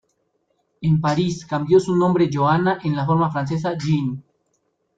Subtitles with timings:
[0.81, 4.23] En París, cambió su nombre Johanna en la forma francesa, Jeanne.